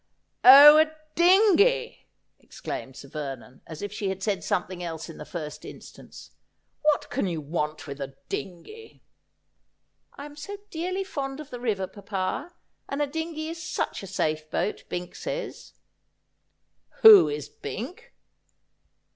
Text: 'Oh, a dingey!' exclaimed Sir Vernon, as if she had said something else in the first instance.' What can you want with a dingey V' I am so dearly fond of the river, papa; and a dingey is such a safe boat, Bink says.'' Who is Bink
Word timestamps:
'Oh, 0.43 0.79
a 0.79 0.91
dingey!' 1.13 2.07
exclaimed 2.39 2.95
Sir 2.97 3.07
Vernon, 3.07 3.61
as 3.67 3.83
if 3.83 3.93
she 3.93 4.09
had 4.09 4.23
said 4.23 4.43
something 4.43 4.81
else 4.81 5.09
in 5.11 5.19
the 5.19 5.25
first 5.25 5.63
instance.' 5.63 6.31
What 6.81 7.11
can 7.11 7.27
you 7.27 7.39
want 7.39 7.85
with 7.85 8.01
a 8.01 8.15
dingey 8.27 8.93
V' 8.93 9.01
I 10.17 10.25
am 10.25 10.35
so 10.35 10.57
dearly 10.71 11.03
fond 11.03 11.39
of 11.39 11.51
the 11.51 11.59
river, 11.59 11.85
papa; 11.85 12.51
and 12.89 12.99
a 12.99 13.05
dingey 13.05 13.49
is 13.49 13.61
such 13.61 14.01
a 14.01 14.07
safe 14.07 14.49
boat, 14.49 14.85
Bink 14.89 15.13
says.'' 15.13 15.73
Who 17.03 17.29
is 17.29 17.47
Bink 17.47 18.15